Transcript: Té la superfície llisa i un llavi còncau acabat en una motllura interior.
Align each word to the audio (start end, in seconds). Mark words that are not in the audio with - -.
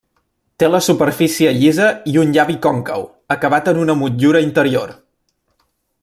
Té 0.61 0.67
la 0.75 0.79
superfície 0.85 1.51
llisa 1.57 1.89
i 2.13 2.17
un 2.23 2.33
llavi 2.37 2.57
còncau 2.65 3.05
acabat 3.39 3.71
en 3.73 3.83
una 3.85 3.99
motllura 4.03 4.41
interior. 4.51 4.99